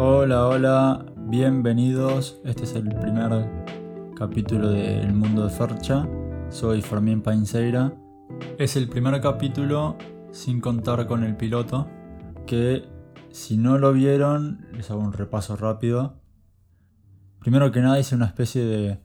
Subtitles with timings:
[0.00, 2.40] Hola, hola, bienvenidos.
[2.44, 3.50] Este es el primer
[4.14, 6.08] capítulo de El Mundo de Fercha.
[6.50, 7.92] Soy Fermín Painseira.
[8.58, 9.98] Es el primer capítulo
[10.30, 11.88] sin contar con el piloto,
[12.46, 12.84] que
[13.32, 16.20] si no lo vieron, les hago un repaso rápido.
[17.40, 19.00] Primero que nada hice una especie de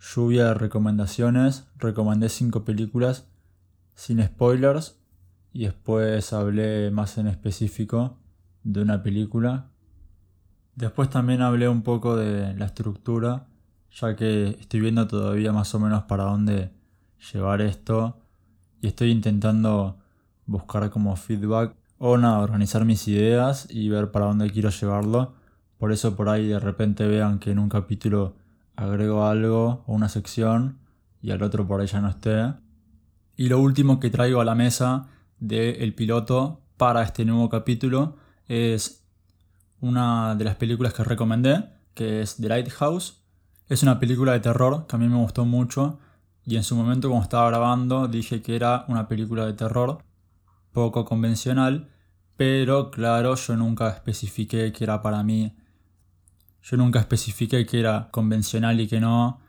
[0.00, 1.68] lluvia de recomendaciones.
[1.76, 3.28] Recomendé cinco películas
[3.94, 4.98] sin spoilers
[5.52, 8.16] y después hablé más en específico
[8.62, 9.73] de una película.
[10.76, 13.46] Después también hablé un poco de la estructura,
[13.92, 16.70] ya que estoy viendo todavía más o menos para dónde
[17.32, 18.18] llevar esto
[18.80, 19.98] y estoy intentando
[20.46, 25.34] buscar como feedback o nada, organizar mis ideas y ver para dónde quiero llevarlo.
[25.78, 28.34] Por eso por ahí de repente vean que en un capítulo
[28.76, 30.78] agrego algo o una sección
[31.22, 32.52] y al otro por ahí ya no esté.
[33.36, 35.06] Y lo último que traigo a la mesa
[35.38, 38.16] del piloto para este nuevo capítulo
[38.48, 39.03] es
[39.84, 43.22] una de las películas que recomendé, que es The Lighthouse.
[43.68, 45.98] Es una película de terror que a mí me gustó mucho
[46.46, 49.98] y en su momento cuando estaba grabando dije que era una película de terror
[50.72, 51.90] poco convencional,
[52.36, 55.54] pero claro, yo nunca especifiqué que era para mí.
[56.62, 59.40] Yo nunca especifiqué que era convencional y que no.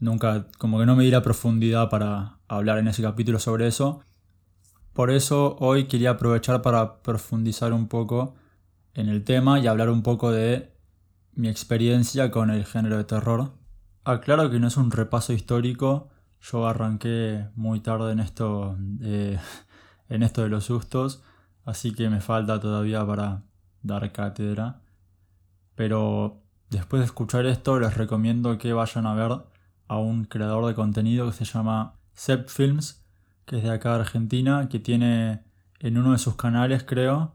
[0.00, 4.00] Nunca, como que no me di la profundidad para hablar en ese capítulo sobre eso.
[4.94, 8.34] Por eso hoy quería aprovechar para profundizar un poco
[8.94, 10.72] en el tema y hablar un poco de
[11.34, 13.52] mi experiencia con el género de terror.
[14.04, 19.38] Aclaro que no es un repaso histórico, yo arranqué muy tarde en esto de,
[20.08, 21.22] en esto de los sustos,
[21.64, 23.42] así que me falta todavía para
[23.82, 24.82] dar cátedra.
[25.74, 29.32] Pero después de escuchar esto les recomiendo que vayan a ver
[29.88, 33.04] a un creador de contenido que se llama Sep Films,
[33.44, 35.44] que es de acá de Argentina, que tiene
[35.80, 37.34] en uno de sus canales, creo,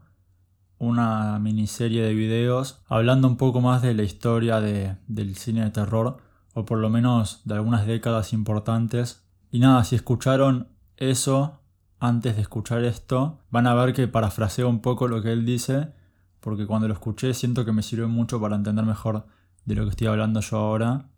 [0.78, 6.18] una miniserie de videos hablando un poco más de la historia del cine de terror,
[6.54, 9.24] o por lo menos de algunas décadas importantes.
[9.50, 11.60] Y nada, si escucharon eso
[12.00, 15.92] antes de escuchar esto, van a ver que parafraseo un poco lo que él dice,
[16.40, 19.26] porque cuando lo escuché siento que me sirve mucho para entender mejor
[19.64, 21.08] de lo que estoy hablando yo ahora.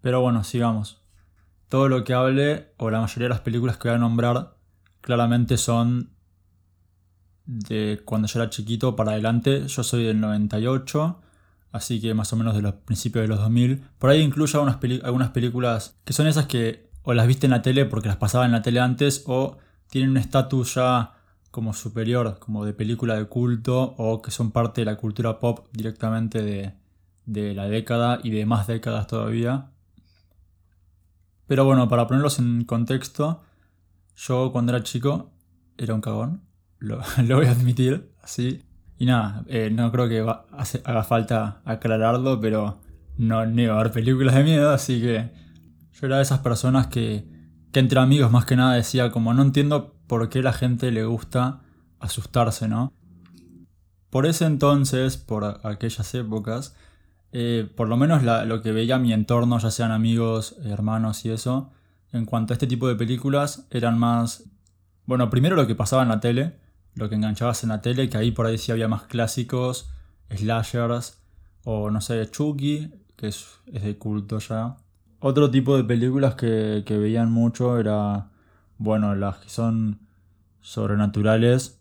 [0.00, 1.02] Pero bueno, sigamos
[1.68, 4.56] todo lo que hable, o la mayoría de las películas que voy a nombrar,
[5.02, 6.10] claramente son
[7.48, 9.66] de cuando yo era chiquito para adelante.
[9.66, 11.20] Yo soy del 98,
[11.72, 13.82] así que más o menos de los principios de los 2000.
[13.98, 17.62] Por ahí incluyo algunas, algunas películas que son esas que o las viste en la
[17.62, 19.56] tele porque las pasaba en la tele antes, o
[19.88, 21.14] tienen un estatus ya
[21.50, 25.68] como superior, como de película de culto, o que son parte de la cultura pop
[25.72, 26.74] directamente de,
[27.24, 29.70] de la década y de más décadas todavía.
[31.46, 33.42] Pero bueno, para ponerlos en contexto,
[34.14, 35.30] yo cuando era chico
[35.78, 36.42] era un cagón,
[37.26, 38.62] lo, voy a admitir, así.
[38.98, 40.20] Y nada, eh, no creo que
[40.84, 42.80] haga falta aclararlo, pero
[43.16, 45.30] no niego a ver películas de miedo, así que
[45.92, 47.28] yo era de esas personas que,
[47.72, 51.04] que entre amigos más que nada decía como no entiendo por qué la gente le
[51.04, 51.60] gusta
[52.00, 52.92] asustarse, ¿no?
[54.10, 56.74] Por ese entonces, por aquellas épocas,
[57.32, 61.70] eh, por lo menos lo que veía mi entorno, ya sean amigos, hermanos y eso,
[62.12, 64.44] en cuanto a este tipo de películas, eran más...
[65.04, 66.58] Bueno, primero lo que pasaba en la tele,
[66.98, 69.90] lo que enganchabas en la tele, que ahí por ahí sí había más clásicos,
[70.30, 71.22] slashers,
[71.64, 74.76] o no sé, Chucky, que es, de culto ya.
[75.20, 78.30] Otro tipo de películas que, que veían mucho era,
[78.78, 80.00] bueno, las que son
[80.60, 81.80] sobrenaturales,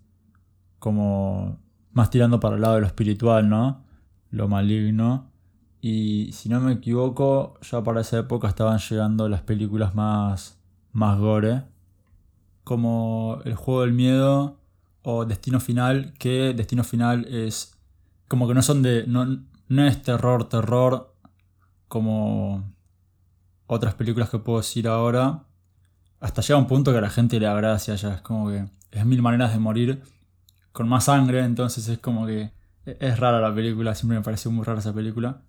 [0.80, 1.60] como
[1.94, 3.84] más tirando para el lado de lo espiritual, ¿no?
[4.30, 5.32] Lo maligno.
[5.82, 10.60] Y si no me equivoco, ya para esa época estaban llegando las películas más,
[10.92, 11.64] más gore,
[12.64, 14.58] como El juego del miedo
[15.10, 17.78] o Destino Final, que Destino Final es
[18.28, 19.06] como que no son de.
[19.08, 19.26] no,
[19.70, 21.16] no es terror, terror,
[21.88, 22.74] como
[23.68, 25.44] otras películas que puedo decir ahora.
[26.20, 28.66] Hasta llega un punto que a la gente le da gracia ya, es como que
[28.92, 30.04] es mil maneras de morir
[30.74, 32.52] con más sangre, entonces es como que
[32.84, 35.42] es rara la película, siempre me pareció muy rara esa película.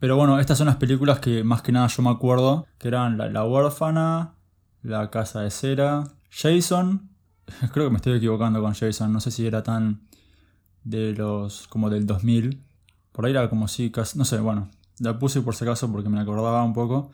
[0.00, 3.18] Pero bueno, estas son las películas que más que nada yo me acuerdo, que eran
[3.18, 4.34] La, huérfana,
[4.82, 7.10] La casa de cera, Jason,
[7.72, 10.02] creo que me estoy equivocando con Jason, no sé si era tan
[10.84, 12.62] de los como del 2000,
[13.12, 16.20] por ahí era como si, no sé, bueno, la puse por si acaso porque me
[16.20, 17.10] acordaba un poco.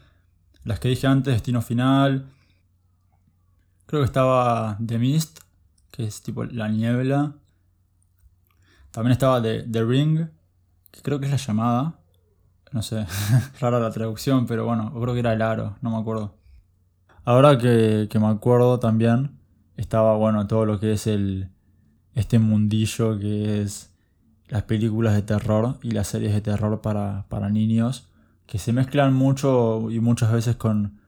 [0.65, 2.27] Las que dije antes, Destino Final,
[3.87, 5.41] creo que estaba The Mist,
[5.91, 7.35] que es tipo la niebla.
[8.91, 10.29] También estaba The, The Ring,
[10.91, 12.03] que creo que es la llamada
[12.73, 13.07] no sé,
[13.61, 16.35] rara la traducción, pero bueno, creo que era el aro, no me acuerdo.
[17.25, 19.39] Ahora que, me acuerdo también,
[19.77, 21.51] estaba bueno todo lo que es el,
[22.15, 23.95] este mundillo que es
[24.49, 28.09] las películas de terror y las series de terror para, para niños,
[28.47, 30.99] que se mezclan mucho y muchas veces con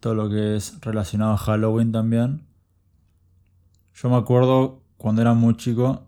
[0.00, 2.42] todo lo que es relacionado a Halloween también.
[3.94, 6.06] Yo me acuerdo cuando era muy chico,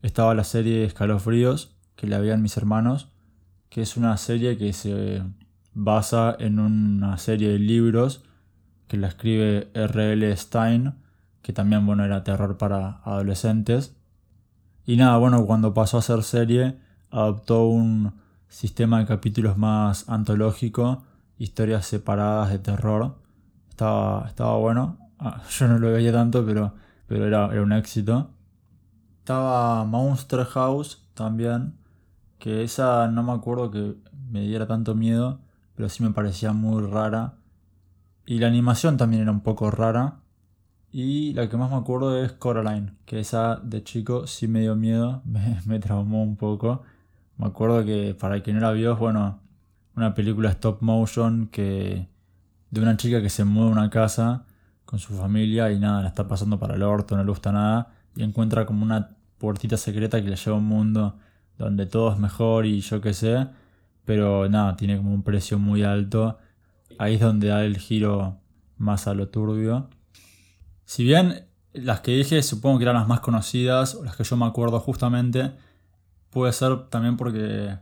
[0.00, 3.08] estaba la serie Escalofríos, que la veían mis hermanos,
[3.68, 5.24] que es una serie que se
[5.74, 8.22] basa en una serie de libros
[8.92, 10.36] que la escribe R.L.
[10.36, 10.92] Stein,
[11.40, 13.96] que también bueno, era terror para adolescentes.
[14.84, 16.76] Y nada, bueno, cuando pasó a ser serie,
[17.10, 18.12] adoptó un
[18.48, 21.04] sistema de capítulos más antológico,
[21.38, 23.16] historias separadas de terror.
[23.70, 24.98] Estaba, estaba bueno.
[25.18, 26.74] Ah, yo no lo veía tanto, pero,
[27.06, 28.28] pero era, era un éxito.
[29.20, 31.78] Estaba Monster House también,
[32.38, 33.96] que esa no me acuerdo que
[34.30, 35.40] me diera tanto miedo,
[35.76, 37.38] pero sí me parecía muy rara.
[38.26, 40.20] Y la animación también era un poco rara.
[40.92, 44.76] Y la que más me acuerdo es Coraline, que esa de chico sí me dio
[44.76, 45.22] miedo,
[45.66, 46.82] me, traumó un poco.
[47.38, 49.40] Me acuerdo que para que no la vio, bueno,
[49.96, 52.08] una película stop motion que
[52.70, 54.44] de una chica que se mueve a una casa
[54.84, 57.94] con su familia y nada, la está pasando para el orto, no le gusta nada
[58.14, 61.16] y encuentra como una puertita secreta que le lleva a un mundo
[61.58, 63.46] donde todo es mejor y yo qué sé,
[64.04, 66.38] pero nada, tiene como un precio muy alto.
[66.98, 68.38] Ahí es donde da el giro
[68.76, 69.88] más a lo turbio.
[70.84, 74.36] Si bien las que dije supongo que eran las más conocidas, o las que yo
[74.36, 75.52] me acuerdo justamente,
[76.30, 77.78] puede ser también porque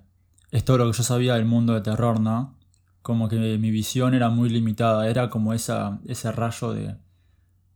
[0.51, 2.57] es todo lo que yo sabía del mundo de terror, ¿no?
[3.03, 6.97] Como que mi visión era muy limitada, era como esa, ese rayo de,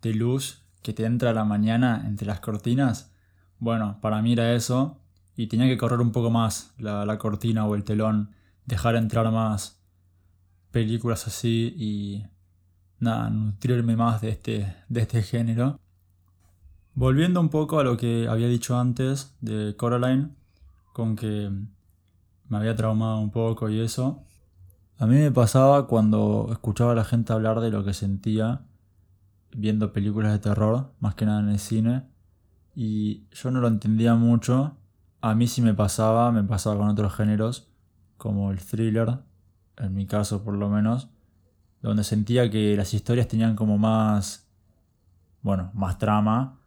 [0.03, 3.13] de luz que te entra a la mañana entre las cortinas.
[3.59, 5.01] Bueno, para mí era eso,
[5.37, 8.35] y tenía que correr un poco más la, la cortina o el telón,
[8.67, 9.81] dejar entrar más
[10.75, 12.27] películas así y
[12.99, 15.79] nada, nutrirme más de este, de este género.
[16.95, 20.31] Volviendo un poco a lo que había dicho antes de Coraline,
[20.93, 21.49] con que
[22.49, 24.25] me había traumado un poco y eso.
[24.99, 28.63] A mí me pasaba cuando escuchaba a la gente hablar de lo que sentía
[29.57, 32.03] viendo películas de terror, más que nada en el cine,
[32.75, 34.77] y yo no lo entendía mucho.
[35.21, 37.69] A mí sí me pasaba, me pasaba con otros géneros,
[38.17, 39.21] como el thriller,
[39.79, 41.09] en mi caso por lo menos,
[41.83, 44.47] donde sentía que las historias tenían como más,
[45.43, 46.59] bueno, más trama,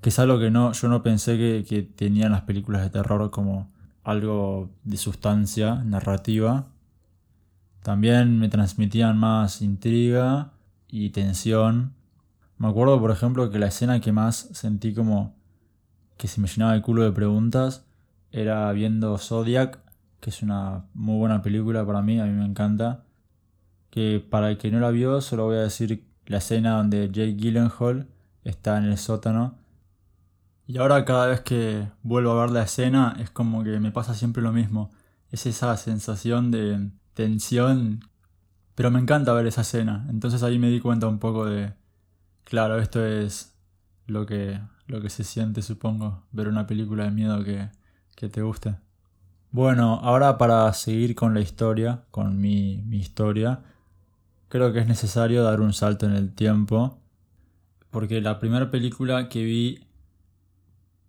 [0.00, 3.30] que es algo que no, yo no pensé que, que tenían las películas de terror
[3.30, 3.70] como
[4.02, 6.66] algo de sustancia narrativa.
[7.82, 10.52] También me transmitían más intriga
[10.88, 11.94] y tensión.
[12.58, 15.34] Me acuerdo, por ejemplo, que la escena que más sentí como
[16.16, 17.84] que se me llenaba el culo de preguntas
[18.32, 19.78] era viendo Zodiac,
[20.20, 23.04] que es una muy buena película para mí, a mí me encanta
[23.90, 27.34] que para el que no la vio, solo voy a decir la escena donde Jake
[27.34, 28.06] Gyllenhaal
[28.44, 29.58] está en el sótano.
[30.66, 34.14] Y ahora cada vez que vuelvo a ver la escena es como que me pasa
[34.14, 34.90] siempre lo mismo.
[35.30, 38.04] Es esa sensación de tensión.
[38.76, 40.06] Pero me encanta ver esa escena.
[40.08, 41.74] Entonces ahí me di cuenta un poco de...
[42.44, 43.54] Claro, esto es
[44.06, 47.70] lo que, lo que se siente, supongo, ver una película de miedo que,
[48.16, 48.76] que te guste.
[49.52, 53.64] Bueno, ahora para seguir con la historia, con mi, mi historia,
[54.48, 57.00] creo que es necesario dar un salto en el tiempo,
[57.90, 59.80] porque la primera película que vi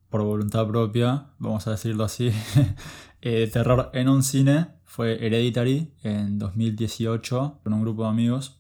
[0.10, 2.31] por voluntad propia, vamos a decirlo así,
[3.21, 8.57] eh, de terror en un cine fue Hereditary en 2018 con un grupo de amigos.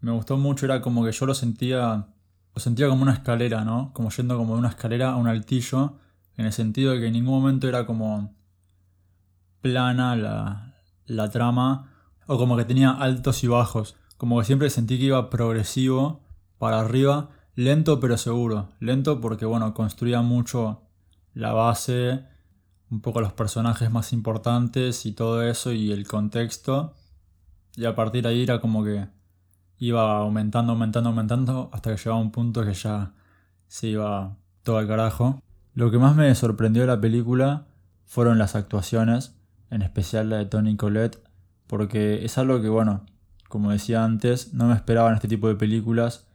[0.00, 2.08] Me gustó mucho, era como que yo lo sentía,
[2.52, 3.92] lo sentía como una escalera, ¿no?
[3.94, 5.98] Como yendo como de una escalera a un altillo,
[6.36, 8.36] en el sentido de que en ningún momento era como
[9.60, 10.74] plana la,
[11.06, 11.90] la trama,
[12.26, 13.96] o como que tenía altos y bajos.
[14.16, 16.20] Como que siempre sentí que iba progresivo
[16.58, 18.70] para arriba, lento pero seguro.
[18.80, 20.82] Lento porque, bueno, construía mucho
[21.34, 22.24] la base,
[22.90, 26.94] un poco los personajes más importantes y todo eso y el contexto.
[27.76, 29.06] Y a partir de ahí era como que
[29.78, 33.12] iba aumentando, aumentando, aumentando hasta que llegaba un punto que ya
[33.68, 35.40] se iba todo al carajo.
[35.74, 37.66] Lo que más me sorprendió de la película
[38.04, 39.37] fueron las actuaciones,
[39.70, 41.18] en especial la de Tony Collette,
[41.66, 43.04] porque es algo que, bueno,
[43.48, 46.26] como decía antes, no me esperaba en este tipo de películas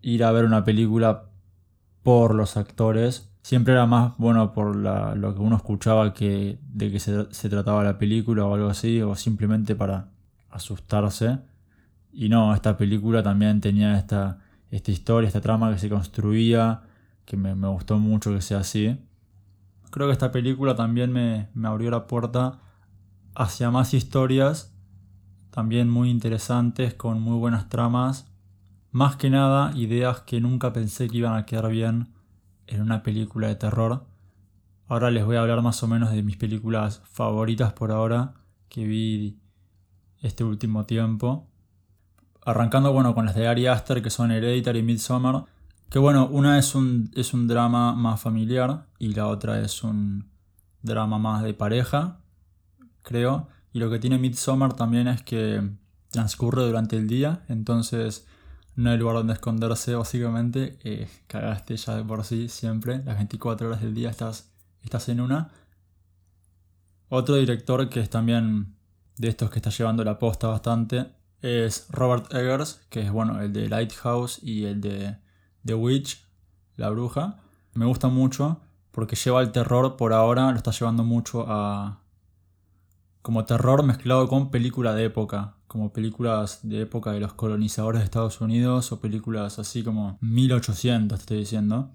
[0.00, 1.24] ir a ver una película
[2.02, 3.30] por los actores.
[3.42, 7.98] Siempre era más, bueno, por lo que uno escuchaba que de que se, trataba la
[7.98, 10.08] película o algo así, o simplemente para
[10.50, 11.38] asustarse.
[12.12, 14.38] Y no, esta película también tenía esta,
[14.70, 16.82] esta historia, esta trama que se construía,
[17.24, 18.98] que me, gustó mucho que sea así.
[19.92, 22.60] Creo que esta película también me, me abrió la puerta
[23.34, 24.74] hacia más historias,
[25.50, 28.32] también muy interesantes, con muy buenas tramas.
[28.90, 32.14] Más que nada, ideas que nunca pensé que iban a quedar bien
[32.66, 34.06] en una película de terror.
[34.88, 38.32] Ahora les voy a hablar más o menos de mis películas favoritas por ahora
[38.70, 39.42] que vi
[40.22, 41.50] este último tiempo.
[42.46, 45.44] Arrancando bueno con las de Ari Aster que son Hereditary y Midsommar.
[45.92, 50.32] Que bueno, una es un, es un drama más familiar y la otra es un
[50.80, 52.22] drama más de pareja,
[53.02, 53.48] creo.
[53.74, 55.60] Y lo que tiene Midsommar también es que
[56.08, 58.26] transcurre durante el día, entonces
[58.74, 60.78] no hay lugar donde esconderse básicamente.
[60.82, 64.50] Eh, cagaste ya de por sí siempre, las 24 horas del día estás,
[64.82, 65.50] estás en una.
[67.10, 68.76] Otro director que es también
[69.18, 73.52] de estos que está llevando la posta bastante es Robert Eggers, que es bueno, el
[73.52, 75.20] de Lighthouse y el de
[75.64, 76.24] The Witch,
[76.76, 77.38] la bruja.
[77.74, 82.00] Me gusta mucho porque lleva el terror por ahora, lo está llevando mucho a...
[83.22, 88.04] como terror mezclado con película de época, como películas de época de los colonizadores de
[88.04, 91.90] Estados Unidos o películas así como 1800, te estoy diciendo,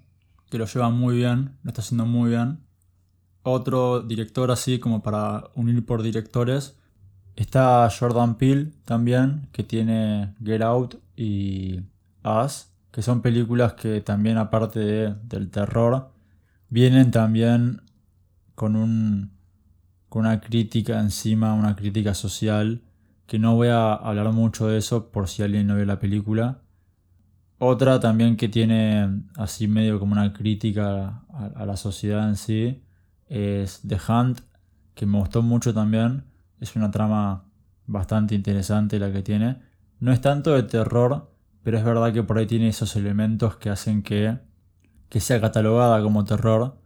[0.50, 2.64] que lo lleva muy bien, lo está haciendo muy bien.
[3.42, 6.76] Otro director así como para unir por directores.
[7.36, 11.80] Está Jordan Peele también, que tiene Get Out y
[12.24, 16.12] Us, que son películas que también aparte del terror,
[16.68, 17.82] vienen también
[18.54, 19.32] con, un,
[20.08, 22.82] con una crítica encima, una crítica social,
[23.26, 26.62] que no voy a hablar mucho de eso por si alguien no ve la película.
[27.58, 32.82] Otra también que tiene así medio como una crítica a, la sociedad en sí
[33.26, 34.40] es The Hunt,
[34.94, 36.24] que me gustó mucho también.
[36.60, 37.44] Es una trama
[37.86, 39.58] bastante interesante la que tiene.
[40.00, 41.30] No es tanto de terror,
[41.62, 44.38] pero es verdad que por ahí tiene esos elementos que hacen que
[45.08, 46.76] que sea catalogada como terror,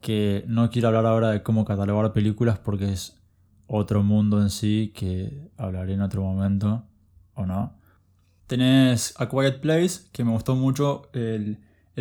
[0.00, 3.18] que no quiero hablar ahora de cómo catalogar películas porque es
[3.66, 6.84] otro mundo en sí que hablaré en otro momento,
[7.34, 7.78] o no.
[8.46, 11.58] Tenés A Quiet Place, que me gustó mucho el,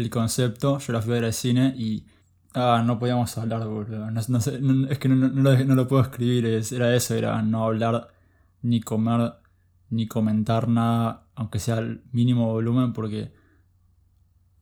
[0.09, 2.05] concepto, yo la fui a ver al cine y...
[2.55, 4.09] Ah, no podíamos hablar, boludo.
[4.89, 8.07] es que no, lo, puedo escribir, era eso, era no hablar
[8.63, 9.33] ni comer
[9.89, 13.33] ni comentar nada, aunque sea el mínimo volumen, porque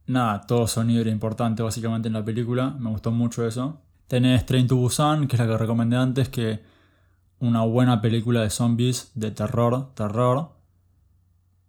[0.05, 3.81] nada, todo sonido era importante básicamente en la película, me gustó mucho eso.
[4.07, 6.61] Tenés Train to Busan, que es la que recomendé antes, que
[7.39, 10.55] una buena película de zombies de terror, terror.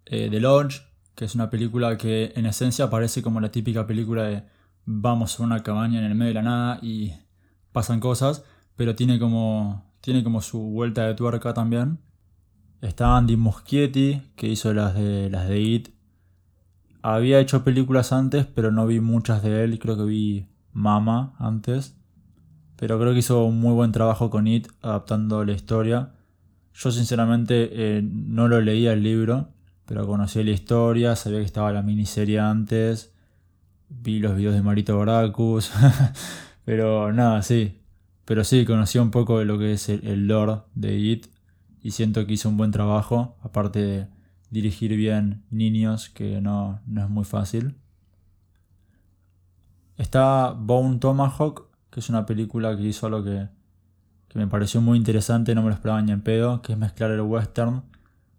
[0.07, 0.83] Eh, The Lodge,
[1.15, 4.45] que es una película que en esencia parece como la típica película de
[4.87, 7.13] vamos a una cabaña en el medio de la nada y
[7.73, 8.45] pasan cosas,
[8.77, 11.99] pero tiene como, tiene como su vuelta de tuerca también.
[12.81, 15.89] Está Andy Muschietti, que hizo las de, las de It
[17.03, 19.79] había hecho películas antes, pero no vi muchas de él.
[19.79, 21.97] Creo que vi Mama antes.
[22.77, 26.13] Pero creo que hizo un muy buen trabajo con It, adaptando la historia.
[26.75, 29.49] Yo sinceramente eh, no lo leía el libro,
[29.85, 33.13] pero conocí la historia, sabía que estaba la miniserie antes.
[33.89, 35.73] Vi los videos de Marito Bracus.
[36.65, 37.81] pero nada, sí.
[38.25, 41.27] Pero sí, conocí un poco de lo que es el, el lore de It.
[41.83, 44.09] Y siento que hizo un buen trabajo, aparte de
[44.51, 47.77] dirigir bien niños, que no, es muy fácil.
[49.97, 53.49] Está Bone Tomahawk, que es una película que hizo algo que,
[54.29, 57.11] que me pareció muy interesante, no me lo esperaba ni en pedo, que es mezclar
[57.11, 57.83] el western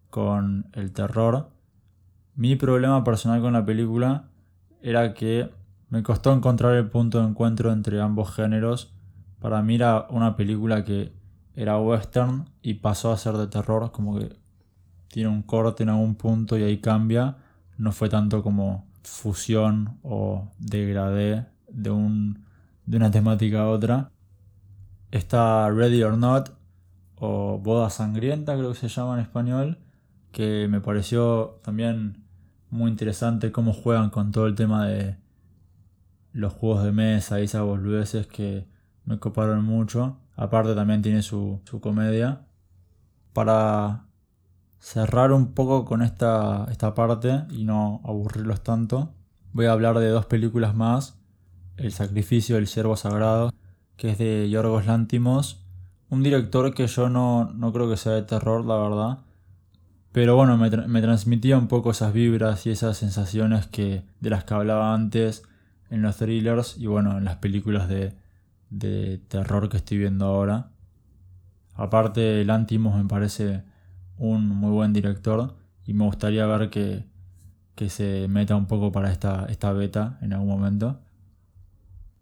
[0.10, 1.52] con el terror.
[2.36, 4.30] Mi problema personal con la película
[4.82, 5.50] era que
[5.90, 8.94] me costó encontrar el punto de encuentro entre ambos géneros.
[9.40, 11.12] Para mí era una película que
[11.60, 14.34] era western y pasó a ser de terror, como que
[15.10, 17.36] tiene un corte en algún punto y ahí cambia.
[17.78, 22.46] No fue tanto como fusión o degradé de, un,
[22.86, 24.10] de una temática a otra.
[25.12, 26.52] Está Ready or Not
[27.16, 29.80] o Boda Sangrienta creo que se llama en español,
[30.32, 32.24] que me pareció también
[32.70, 35.18] muy interesante cómo juegan con todo el tema de
[36.32, 38.66] los juegos de mesa y esas boludeces que
[39.04, 40.20] me coparon mucho.
[40.40, 42.46] Aparte también tiene su, su comedia.
[43.34, 44.06] Para
[44.80, 49.14] cerrar un poco con esta, esta parte y no aburrirlos tanto,
[49.52, 51.20] voy a hablar de dos películas más.
[51.76, 53.52] El sacrificio del siervo sagrado,
[53.98, 55.62] que es de Yorgos Lántimos,
[56.10, 59.18] un director que yo no, no creo que sea de terror, la verdad.
[60.14, 64.46] Pero bueno, me, me, transmitía un poco esas vibras y esas sensaciones que, de las
[64.46, 65.44] que hablaba antes
[65.90, 68.14] en los thrillers y bueno, en las películas de,
[68.70, 70.72] de terror que estoy viendo ahora.
[71.76, 73.64] Aparte, Lántimos me parece
[74.18, 77.08] un muy buen director y me gustaría ver que,
[77.88, 81.00] se meta un poco para esta, esta beta en algún momento.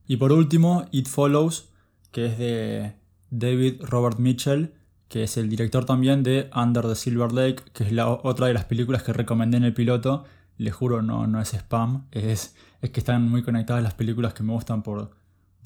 [0.06, 1.70] Y por último, It Follows,
[2.12, 2.94] que es de
[3.32, 4.74] David Robert Mitchell,
[5.10, 8.54] que es el director también de Under the Silver Lake, que es la otra de
[8.54, 10.26] las películas que recomendé en el piloto,
[10.58, 14.44] le juro no, no es spam, es, es que están muy conectadas las películas que
[14.44, 15.17] me gustan por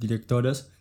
[0.02, 0.74] directores.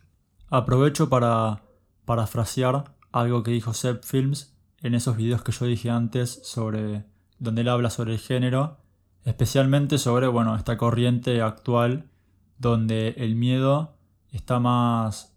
[0.49, 1.63] Aprovecho para
[2.03, 7.05] parafrasear algo que dijo Seb Films en esos videos que yo dije antes sobre
[7.39, 8.77] donde él habla sobre el género,
[9.23, 12.09] especialmente sobre bueno, esta corriente actual
[12.57, 13.95] donde el miedo
[14.31, 15.33] está más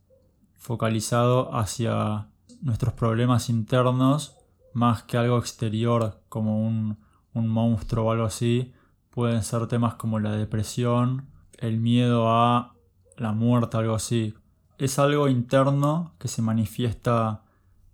[0.57, 2.29] focalizado hacia
[2.61, 4.37] nuestros problemas internos
[4.73, 6.99] más que algo exterior como un,
[7.33, 8.73] un monstruo o algo así.
[9.11, 12.74] Pueden ser temas como la depresión, el miedo a
[13.17, 14.35] la muerte, algo así.
[14.79, 17.43] Es algo interno que se manifiesta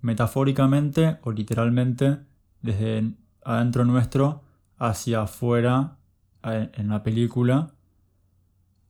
[0.01, 2.21] metafóricamente o literalmente
[2.63, 3.13] desde
[3.45, 4.43] adentro nuestro
[4.79, 5.97] hacia afuera
[6.43, 7.73] en la película.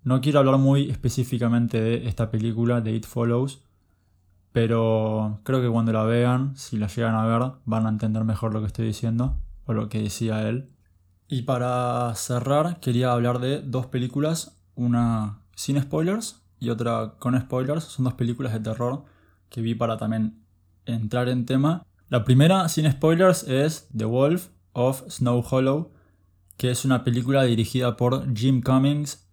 [0.03, 3.65] No quiero hablar muy específicamente de esta película, de It Follows,
[4.53, 8.53] pero creo que cuando la vean, si la llegan a ver, van a entender mejor
[8.55, 10.71] lo que estoy diciendo o lo que decía él.
[11.29, 17.85] Y para cerrar, quería hablar de dos películas, una sin spoilers y otra con spoilers.
[17.85, 19.05] Son dos películas de terror
[19.51, 20.43] que vi para también
[20.87, 21.87] entrar en tema.
[22.09, 25.93] La primera, sin spoilers, es The Wolf of Snow Hollow,
[26.57, 29.29] que es una película dirigida por Jim Cummings,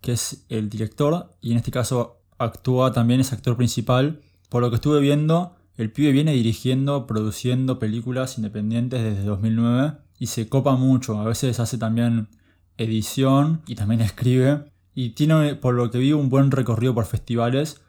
[0.00, 4.22] que es el director y en este caso actúa también, es actor principal.
[4.50, 10.28] Por lo que estuve viendo, el pibe viene dirigiendo, produciendo películas independientes desde 2009 y
[10.28, 11.18] se copa mucho.
[11.18, 12.28] A veces hace también
[12.76, 14.71] edición y también escribe.
[14.94, 17.80] Y tiene, por lo que vi, un buen recorrido por festivales.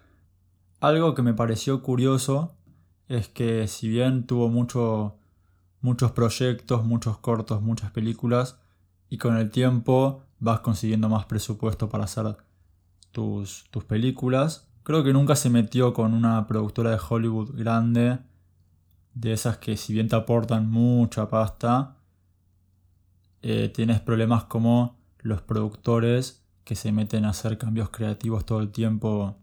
[0.79, 2.55] Algo que me pareció curioso
[3.07, 5.17] es que si bien tuvo mucho,
[5.81, 8.59] muchos proyectos, muchos cortos, muchas películas,
[9.09, 12.37] y con el tiempo vas consiguiendo más presupuesto para hacer
[13.11, 18.19] tus, tus películas, creo que nunca se metió con una productora de Hollywood grande,
[19.13, 21.97] de esas que si bien te aportan mucha pasta,
[23.41, 28.71] eh, tienes problemas como los productores que se meten a hacer cambios creativos todo el
[28.71, 29.37] tiempo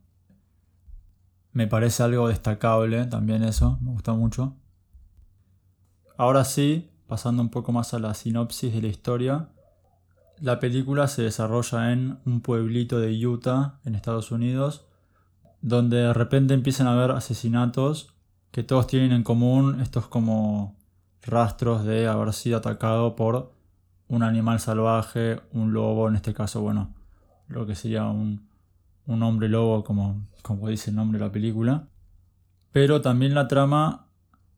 [1.53, 4.55] me parece algo destacable también eso, me gusta mucho.
[6.17, 9.49] Ahora sí, pasando un poco más a la sinopsis de la historia,
[10.39, 14.87] la película se desarrolla en un pueblito de Utah, en Estados Unidos,
[15.61, 18.15] donde de repente empiezan a haber asesinatos
[18.51, 20.77] que todos tienen en común estos como
[21.23, 23.53] rastros de haber sido atacado por
[24.09, 26.95] un animal salvaje, un lobo, en este caso, bueno,
[27.51, 28.49] lo que sería un,
[29.07, 31.89] un hombre lobo, como, como dice el nombre de la película.
[32.73, 34.07] Pero también la trama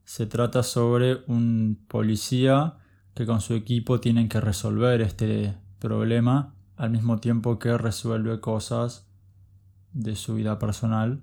[0.04, 2.76] se trata sobre un policía
[3.14, 9.06] que con su equipo tienen que resolver este problema al mismo tiempo que resuelve cosas
[9.92, 11.22] de su vida personal.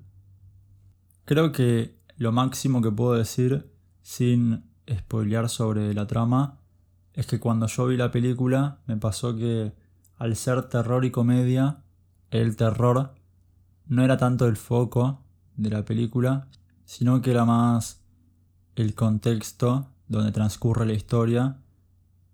[1.25, 6.58] Creo que lo máximo que puedo decir sin spoilear sobre la trama
[7.13, 9.73] es que cuando yo vi la película me pasó que
[10.19, 11.82] al ser terror y comedia,
[12.29, 13.15] el terror
[13.88, 15.23] no era tanto el foco
[15.55, 16.47] de la película,
[16.86, 18.03] sino que era más
[18.75, 21.58] el contexto donde transcurre la historia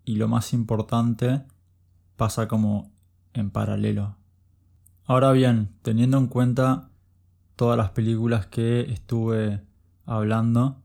[0.03, 1.43] y lo más importante
[2.15, 2.91] pasa como
[3.33, 4.15] en paralelo.
[5.05, 6.89] Ahora bien, teniendo en cuenta
[7.55, 9.61] todas las películas que estuve
[10.05, 10.81] hablando,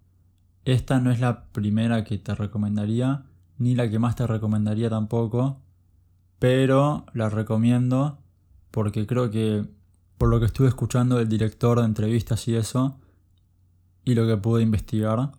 [0.67, 3.25] esta no es la primera que te recomendaría,
[3.57, 5.63] ni la que más te recomendaría tampoco,
[6.41, 8.19] pero la recomiendo
[8.71, 9.65] porque creo que
[10.19, 12.99] por lo que estuve escuchando del director de entrevistas y eso,
[14.05, 15.33] y lo que pude investigar,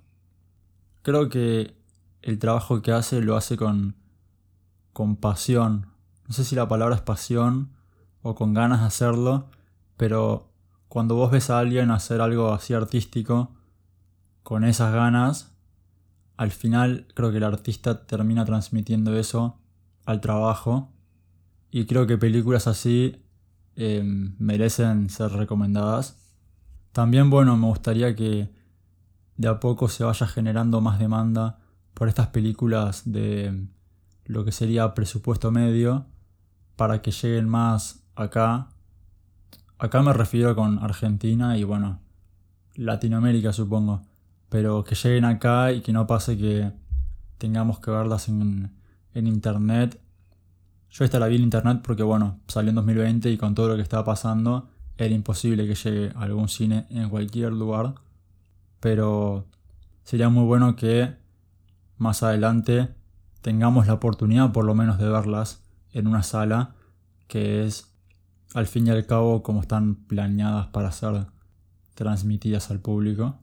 [1.02, 1.76] creo que
[2.22, 3.96] el trabajo que hace lo hace con,
[4.94, 5.88] con pasión.
[6.28, 7.72] No sé si la palabra es pasión
[8.22, 9.48] o con ganas de hacerlo,
[9.98, 10.52] pero
[10.88, 13.52] cuando vos ves a alguien hacer algo así artístico,
[14.44, 15.52] con esas ganas,
[16.38, 19.61] al final creo que el artista termina transmitiendo eso
[20.12, 20.92] al trabajo.
[21.72, 23.22] Y creo que películas así
[23.76, 26.18] Em, merecen ser recomendadas.
[26.92, 28.50] También, bueno, me gustaría que
[29.38, 31.60] de a poco se vaya generando más demanda
[31.94, 33.66] por estas películas de
[34.26, 36.06] lo que sería presupuesto medio
[36.76, 38.68] para que lleguen más acá.
[39.80, 42.00] Acá me refiero con Argentina y bueno,
[42.76, 44.02] Latinoamérica supongo.
[44.50, 46.72] Pero que lleguen acá y que no pase que
[47.38, 48.72] tengamos que verlas en,
[49.14, 50.00] en internet
[50.92, 53.76] yo esta la vi en internet porque, bueno, salió en 2020 y con todo lo
[53.78, 57.96] que estaba pasando era imposible que llegue a algún cine en cualquier lugar.
[58.82, 59.48] Pero
[60.04, 61.16] sería muy bueno que
[61.98, 62.90] más adelante
[63.42, 66.76] tengamos la oportunidad por lo menos de verlas en una sala
[67.28, 67.96] que es
[68.54, 71.28] al fin y al cabo como están planeadas para ser
[71.96, 73.40] transmitidas al público.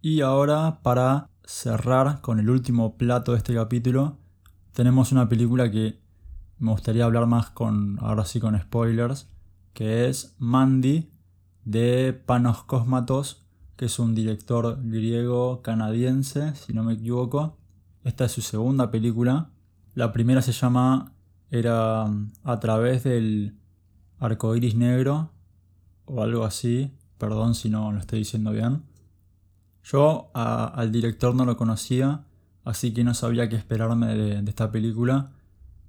[0.00, 4.19] Y ahora para cerrar con el último plato de este capítulo
[4.80, 6.00] tenemos una película que
[6.58, 9.28] me gustaría hablar más con, ahora sí con spoilers,
[9.74, 11.10] que es Mandy
[11.66, 13.44] de Panos Cosmatos,
[13.76, 17.58] que es un director griego canadiense, si no me equivoco.
[18.04, 19.50] Esta es su segunda película.
[19.92, 21.12] La primera se llama
[21.50, 22.06] Era
[22.42, 23.58] a través del
[24.18, 25.30] arco iris negro
[26.06, 26.96] o algo así.
[27.18, 28.84] Perdón si no lo estoy diciendo bien.
[29.84, 32.24] Yo al director no lo conocía,
[32.64, 35.30] así que no sabía qué esperarme de, esta película.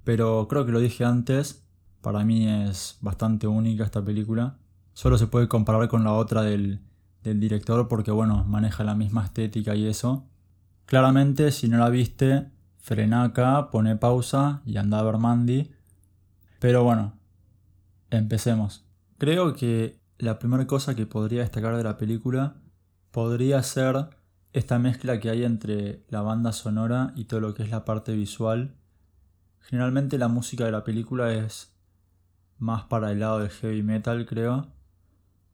[0.04, 1.64] Pero creo que lo dije antes,
[2.00, 4.56] para mí es bastante única esta película.
[4.94, 6.80] Solo se puede comparar con la otra del,
[7.22, 10.26] del director porque bueno, maneja la misma estética y eso.
[10.86, 15.70] Claramente, si no la viste, frena acá, pone pausa y anda a ver Mandy.
[16.58, 17.14] Pero bueno,
[18.10, 18.84] empecemos.
[19.18, 22.56] Creo que la primera cosa que podría destacar de la película
[23.10, 24.10] podría ser
[24.52, 28.12] esta mezcla que hay entre la banda sonora y todo lo que es la parte
[28.14, 28.74] visual.
[29.60, 31.72] Generalmente la música de la película es
[32.58, 34.66] más para el lado del heavy metal, creo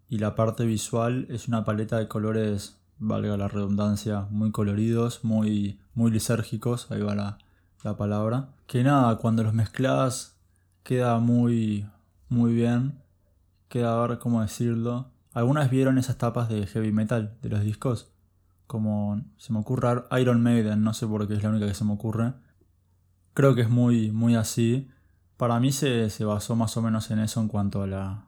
[0.08, 5.80] y la parte visual es una paleta de colores, valga la redundancia, muy coloridos, muy,
[5.94, 7.38] muy lisérgicos, ahí va la,
[7.84, 8.48] la palabra.
[8.66, 10.36] Que nada, cuando los mezclas
[10.82, 11.86] queda muy,
[12.28, 13.02] muy bien,
[13.68, 15.10] queda a ver cómo decirlo.
[15.34, 18.10] ¿Algunas vieron esas tapas de heavy metal de los discos?
[18.68, 21.84] Como se me ocurre Iron Maiden, no sé por qué es la única que se
[21.84, 22.34] me ocurre.
[23.34, 24.88] Creo que es muy, muy así.
[25.36, 28.26] Para mí se, se basó más o menos en eso en cuanto a la,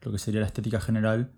[0.00, 1.30] lo que sería la estética general.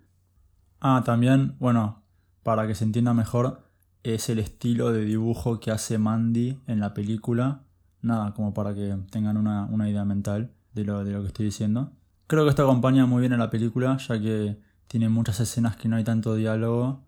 [0.79, 2.03] Ah, también, bueno,
[2.43, 3.61] para que se entienda mejor,
[4.03, 7.63] es el estilo de dibujo que hace Mandy en la película.
[8.01, 11.91] Nada, como para que tengan una, idea mental de lo, de lo que estoy diciendo.
[12.27, 15.89] Creo que esto acompaña muy bien a la película, ya que tiene muchas escenas que
[15.89, 17.04] no hay tanto diálogo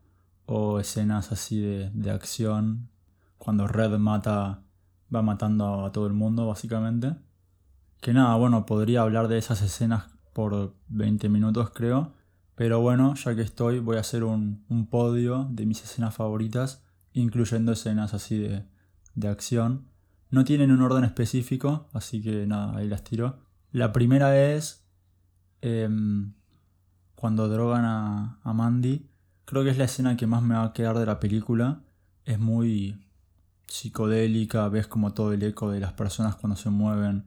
[0.47, 2.89] o escenas así de, de acción,
[3.37, 4.63] cuando Red mata,
[5.13, 7.15] va matando a todo el mundo básicamente.
[8.01, 12.13] Que nada, bueno, podría hablar de esas escenas por 20 minutos creo.
[12.55, 16.83] Pero bueno, ya que estoy, voy a hacer un, podio de mis escenas favoritas,
[17.13, 18.65] incluyendo escenas así de,
[19.15, 19.87] de, acción.
[20.31, 23.39] No tienen un orden específico, así que nada, ahí las tiro.
[23.71, 24.87] La primera es
[25.61, 26.33] em,
[27.15, 29.07] cuando drogan a, a Mandy.
[29.47, 31.79] Creo que es la escena que más me va a quedar de la película.
[32.25, 32.99] Es muy
[33.65, 37.25] psicodélica, ves como todo el eco de las personas cuando se mueven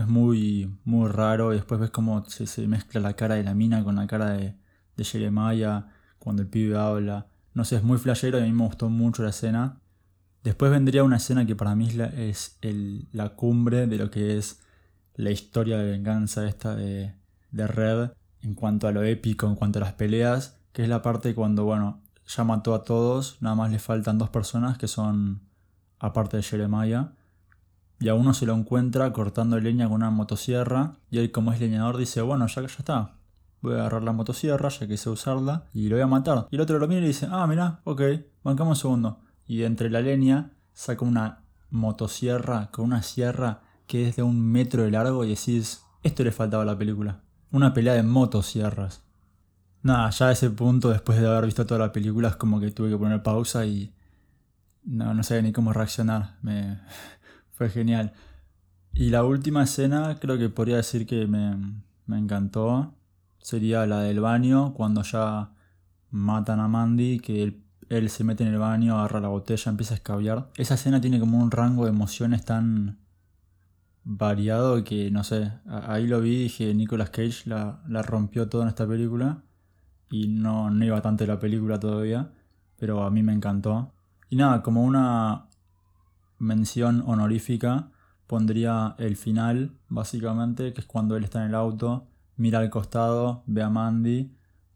[0.00, 1.52] es muy, muy raro.
[1.52, 4.56] Y después ves cómo se, mezcla la cara de la mina con la cara de,
[4.96, 5.86] de Jeremiah
[6.18, 7.28] cuando el pibe habla.
[7.52, 9.80] No sé, es muy flashero y a mí me gustó mucho la escena.
[10.42, 14.10] Después vendría una escena que para mí es, la, es el, la cumbre de lo
[14.10, 14.60] que es
[15.14, 17.14] la historia de venganza esta de,
[17.52, 18.10] de Red
[18.42, 21.64] en cuanto a lo épico, en cuanto a las peleas, que es la parte cuando,
[21.64, 25.40] bueno, ya mató a todos, nada más le faltan dos personas que son,
[26.00, 27.12] aparte de Jeremiah,
[28.00, 31.60] y a uno se lo encuentra cortando leña con una motosierra y él como es
[31.60, 33.12] leñador dice, bueno, ya, ya está,
[33.62, 36.48] voy a agarrar la motosierra ya que sé usarla y lo voy a matar.
[36.50, 38.02] Y el otro lo mira y dice, ah, mira, ok,
[38.42, 39.20] bancamos un segundo.
[39.46, 44.82] Y entre la leña saca una motosierra con una sierra que es de un metro
[44.82, 47.20] de largo y decís, esto le faltaba a la película.
[47.52, 49.03] Una pelea de motosierras.
[49.84, 52.70] Nada, ya a ese punto, después de haber visto toda la película, es como que
[52.70, 53.92] tuve que poner pausa y
[54.82, 56.38] no, no sabía ni cómo reaccionar.
[56.40, 56.80] Me,
[57.52, 58.14] fue genial.
[58.94, 61.54] Y la última escena creo que podría decir que me,
[62.16, 62.94] encantó.
[63.38, 65.52] Sería la del baño, cuando ya
[66.10, 69.96] matan a Mandy, que él, se mete en el baño, agarra la botella, empieza a
[69.96, 70.48] escabiar.
[70.56, 73.00] Esa escena tiene como un rango de emociones tan
[74.02, 78.62] variado que, no sé, ahí lo vi y dije, Nicolas Cage la, la rompió todo
[78.62, 79.42] en esta película.
[80.14, 82.30] Y no, no iba tanto la película todavía,
[82.76, 83.90] pero a mí me encantó.
[84.30, 85.46] Y nada, como una
[86.38, 87.90] mención honorífica
[88.28, 93.42] pondría el final, básicamente, que es cuando él está en el auto, mira al costado,
[93.46, 94.30] ve a Mandy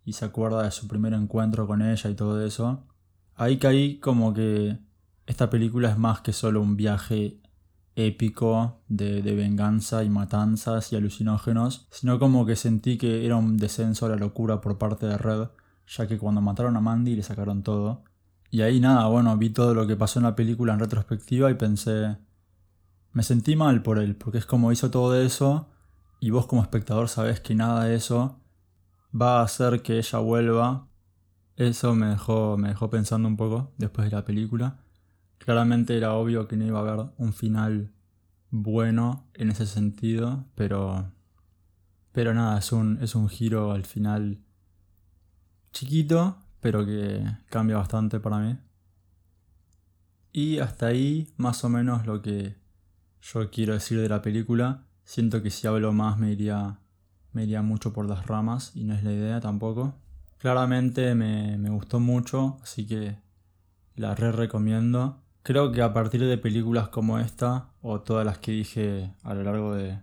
[0.05, 2.83] y se acuerda de su primer encuentro con ella y todo eso.
[3.37, 4.81] Ahí caí como que
[5.29, 7.39] esta película es más que solo un viaje
[8.07, 13.57] épico de, de, venganza y matanzas y alucinógenos, sino como que sentí que era un
[13.57, 15.49] descenso a la locura por parte de Red,
[15.87, 18.05] ya que cuando mataron a Mandy le sacaron todo.
[18.51, 21.55] Y ahí nada, bueno, vi todo lo que pasó en la película en retrospectiva y
[21.55, 22.17] pensé,
[23.13, 25.69] me sentí mal por él, porque es como hizo todo eso
[26.21, 28.41] y vos como espectador sabés que nada de eso
[29.19, 30.89] va a hacer que ella vuelva.
[31.57, 34.79] Eso me dejó, me dejó pensando un poco después de la película.
[35.39, 37.93] Claramente era obvio que no iba a haber un final
[38.51, 41.11] bueno en ese sentido, pero
[42.13, 44.41] pero nada, es un, es un giro al final
[45.73, 48.59] chiquito, pero que cambia bastante para mí.
[50.33, 52.57] Y hasta ahí más o menos lo que
[53.23, 54.85] yo quiero decir de la película.
[55.05, 56.81] Siento que si hablo más me iría,
[57.33, 59.95] me iría mucho por las ramas y no es la idea tampoco.
[60.39, 63.19] Claramente me, me gustó mucho, así que
[63.95, 65.23] la re recomiendo.
[65.49, 69.45] Creo que a partir de películas como esta, o todas las que dije a lo
[69.45, 69.99] largo de,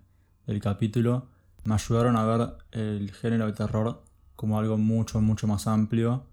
[0.47, 1.27] del capítulo,
[1.65, 4.01] me ayudaron a ver el género de terror
[4.36, 6.23] como algo mucho, mucho más amplio.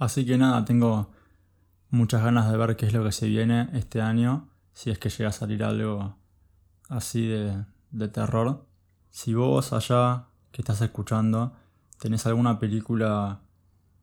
[0.00, 1.12] Así que nada, tengo
[1.90, 5.08] muchas ganas de ver qué es lo que se viene este año, si es que
[5.08, 6.16] llega a salir algo
[6.88, 8.66] así de, de terror.
[9.08, 11.52] Si vos allá que estás escuchando
[12.00, 13.38] tenés alguna película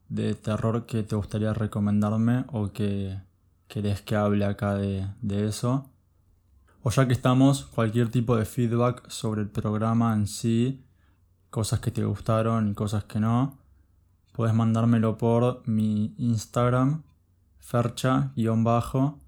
[0.07, 3.19] de terror que te gustaría recomendarme o que
[3.67, 5.89] querés que hable acá de, de eso.
[6.83, 10.85] O ya que estamos, cualquier tipo de feedback sobre el programa en sí,
[11.49, 13.57] cosas que te gustaron y cosas que no,
[14.33, 17.03] puedes mandármelo por mi Instagram,
[17.59, 19.19] fercha-bajo,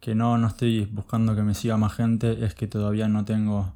[0.00, 3.74] que no, no estoy buscando que me siga más gente, es que todavía no tengo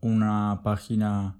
[0.00, 1.36] una página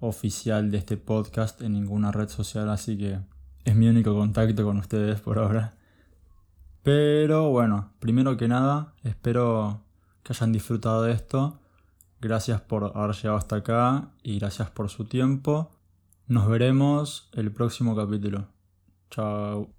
[0.00, 3.20] oficial de este podcast en ninguna red social, así que
[3.64, 5.74] es mi único contacto con ustedes por ahora.
[6.84, 9.80] Pero bueno, primero que nada, espero
[10.22, 11.58] que hayan disfrutado de esto.
[12.20, 15.70] Gracias por haber llegado hasta acá y gracias por su tiempo.
[16.28, 18.48] Nos veremos el próximo capítulo.
[19.10, 19.73] Chao.